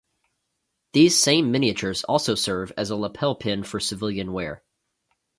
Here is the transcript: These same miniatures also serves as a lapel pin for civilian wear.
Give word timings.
These 0.93 1.21
same 1.21 1.51
miniatures 1.51 2.03
also 2.05 2.33
serves 2.33 2.71
as 2.71 2.89
a 2.89 2.95
lapel 2.95 3.35
pin 3.35 3.63
for 3.63 3.79
civilian 3.79 4.33
wear. 4.33 4.63